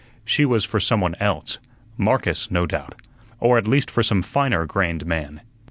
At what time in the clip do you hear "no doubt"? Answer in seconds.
2.49-2.95